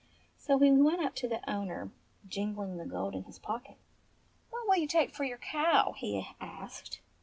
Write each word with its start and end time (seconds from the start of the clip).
So 0.35 0.57
he 0.57 0.71
went 0.71 1.01
up 1.03 1.13
to 1.17 1.27
the 1.27 1.47
owner, 1.47 1.91
jingling 2.27 2.77
the 2.77 2.87
gold 2.87 3.13
in 3.13 3.25
his 3.25 3.37
pocket. 3.37 3.77
"What 4.49 4.67
will 4.67 4.77
you 4.77 4.87
take 4.87 5.13
for 5.13 5.25
your 5.25 5.37
cow.?" 5.37 5.93
he 5.95 6.27
asked. 6.39 7.01